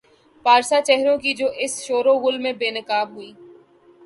پارسا 0.45 0.79
چہروں 0.81 1.17
کی 1.17 1.33
جو 1.33 1.47
اس 1.57 1.73
شوروغل 1.85 2.37
میں 2.37 2.53
بے 2.53 2.71
نقاب 2.71 3.07
ہوئی۔ 3.15 3.31